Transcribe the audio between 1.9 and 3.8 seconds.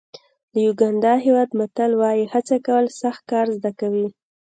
وایي هڅه کول سخت کار زده